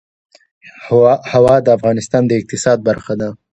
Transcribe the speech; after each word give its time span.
هوا 1.33 1.55
د 1.61 1.67
افغانستان 1.77 2.21
د 2.27 2.31
اقتصاد 2.39 2.77
برخه 2.89 3.13
ده. 3.21 3.29